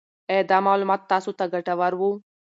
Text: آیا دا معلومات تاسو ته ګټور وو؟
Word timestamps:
آیا 0.31 0.43
دا 0.51 0.57
معلومات 0.67 1.01
تاسو 1.11 1.29
ته 1.37 1.45
ګټور 1.53 1.93
وو؟ 1.99 2.11